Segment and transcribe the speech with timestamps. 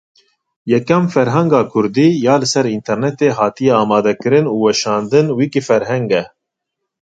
[0.71, 6.23] Yekem ferhenga kurdî ya li ser înternetê hatiye amadekirin û weşandin Wîkîferheng e.